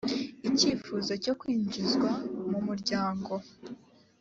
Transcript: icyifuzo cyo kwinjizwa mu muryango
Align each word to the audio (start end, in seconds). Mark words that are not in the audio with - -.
icyifuzo 0.49 1.11
cyo 1.23 1.33
kwinjizwa 1.39 2.09
mu 2.51 2.59
muryango 2.67 3.33